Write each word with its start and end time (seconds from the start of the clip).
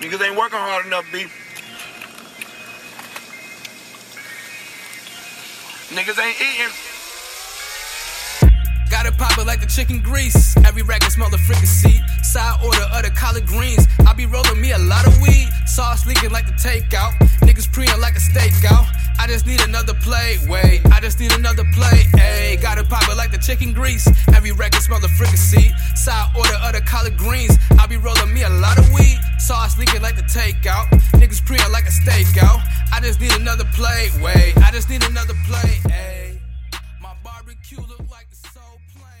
Niggas 0.00 0.26
ain't 0.26 0.34
working 0.34 0.58
hard 0.58 0.86
enough, 0.86 1.04
B. 1.12 1.26
Niggas 5.92 6.18
ain't 6.18 6.40
eating. 6.40 6.72
Got 8.88 9.04
it 9.04 9.18
poppin' 9.18 9.46
like 9.46 9.60
the 9.60 9.66
chicken 9.66 10.00
grease. 10.00 10.56
Every 10.64 10.80
rack 10.82 11.02
can 11.02 11.10
smell 11.10 11.28
the 11.28 11.36
fricassee. 11.36 12.00
Side 12.24 12.64
order 12.64 12.86
of 12.94 13.02
the 13.02 13.10
collard 13.10 13.46
greens. 13.46 13.86
I 14.06 14.14
be 14.14 14.24
rolling 14.24 14.58
me 14.58 14.72
a 14.72 14.78
lot 14.78 15.06
of 15.06 15.20
weed. 15.20 15.50
Sauce 15.66 16.06
leaking 16.06 16.30
like 16.30 16.46
the 16.46 16.52
takeout. 16.52 17.12
Niggas 17.44 17.70
preying 17.70 18.00
like 18.00 18.16
a 18.16 18.20
stakeout. 18.20 18.88
I 19.18 19.26
just 19.26 19.46
need 19.46 19.60
another 19.60 19.92
plate. 20.00 20.40
Wait, 20.48 20.80
I 20.90 21.00
just 21.00 21.20
need 21.20 21.32
another 21.32 21.64
plate. 21.74 22.06
Ayy, 22.16 22.60
got 22.62 22.78
it 22.78 22.88
poppin' 22.88 23.18
like 23.18 23.32
the 23.32 23.38
chicken 23.38 23.74
grease. 23.74 24.08
Every 24.34 24.52
record 24.52 24.80
smell 24.80 24.98
the 24.98 25.08
fricassee. 25.08 25.76
Side 25.94 26.32
order 26.34 26.56
of 26.64 26.72
the 26.72 26.80
collard 26.80 27.18
greens 27.18 27.58
sneaking 29.80 30.02
like 30.02 30.16
the 30.16 30.22
takeout. 30.22 30.86
Niggas 31.16 31.44
preying 31.46 31.72
like 31.72 31.86
a 31.86 31.90
stakeout. 31.90 32.60
I 32.92 33.00
just 33.00 33.20
need 33.20 33.32
another 33.32 33.64
play, 33.72 34.10
Wait, 34.20 34.56
I 34.58 34.70
just 34.72 34.90
need 34.90 35.02
another 35.04 35.34
play, 35.48 35.80
ayy. 35.88 36.38
My 37.00 37.14
barbecue 37.24 37.78
look 37.78 38.04
like 38.10 38.28
the 38.28 38.36
soul 38.36 38.78
plane. 38.94 39.19